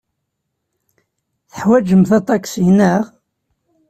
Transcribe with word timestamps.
Teḥwajemt 1.49 2.11
aṭaksi, 2.19 2.65
naɣ? 2.71 3.03